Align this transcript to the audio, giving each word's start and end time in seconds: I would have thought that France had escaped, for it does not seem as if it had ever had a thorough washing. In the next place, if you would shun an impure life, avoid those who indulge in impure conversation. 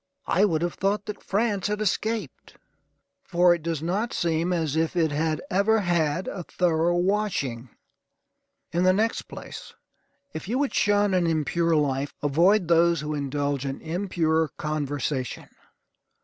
I 0.25 0.45
would 0.45 0.63
have 0.63 0.73
thought 0.73 1.05
that 1.05 1.21
France 1.21 1.67
had 1.67 1.79
escaped, 1.79 2.55
for 3.23 3.53
it 3.53 3.61
does 3.61 3.83
not 3.83 4.13
seem 4.13 4.51
as 4.51 4.75
if 4.75 4.95
it 4.95 5.11
had 5.11 5.43
ever 5.51 5.81
had 5.81 6.27
a 6.27 6.41
thorough 6.41 6.97
washing. 6.97 7.69
In 8.71 8.81
the 8.81 8.93
next 8.93 9.27
place, 9.27 9.75
if 10.33 10.47
you 10.47 10.57
would 10.57 10.73
shun 10.73 11.13
an 11.13 11.27
impure 11.27 11.75
life, 11.75 12.15
avoid 12.23 12.67
those 12.67 13.01
who 13.01 13.13
indulge 13.13 13.63
in 13.63 13.79
impure 13.79 14.47
conversation. 14.57 15.49